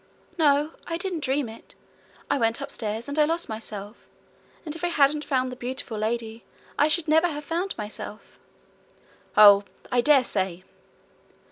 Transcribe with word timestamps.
'No, 0.35 0.71
I 0.87 0.97
didn't 0.97 1.19
dream 1.19 1.47
it. 1.47 1.75
I 2.27 2.39
went 2.39 2.59
upstairs, 2.59 3.07
and 3.07 3.19
I 3.19 3.25
lost 3.25 3.47
myself, 3.47 4.07
and 4.65 4.75
if 4.75 4.83
I 4.83 4.87
hadn't 4.87 5.23
found 5.23 5.51
the 5.51 5.55
beautiful 5.55 5.95
lady, 5.95 6.43
I 6.75 6.87
should 6.87 7.07
never 7.07 7.27
have 7.27 7.43
found 7.45 7.77
myself.' 7.77 8.39
'Oh, 9.37 9.63
I 9.91 10.01
dare 10.01 10.23
say!' 10.23 10.63